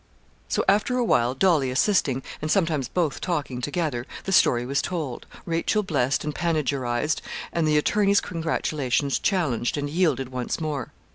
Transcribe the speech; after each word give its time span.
So 0.47 0.65
after 0.67 0.97
a 0.97 1.03
while, 1.05 1.35
Dolly 1.35 1.69
assisting, 1.69 2.23
and 2.41 2.49
sometimes 2.49 2.87
both 2.87 3.21
talking 3.21 3.61
together, 3.61 4.07
the 4.23 4.31
story 4.31 4.65
was 4.65 4.81
told, 4.81 5.27
Rachel 5.45 5.83
blessed 5.83 6.23
and 6.23 6.33
panegyrised, 6.33 7.21
and 7.53 7.67
the 7.67 7.77
attorney's 7.77 8.19
congratulations 8.19 9.19
challenged 9.19 9.77
and 9.77 9.87
yielded 9.91 10.29
once 10.29 10.59
more. 10.59 10.91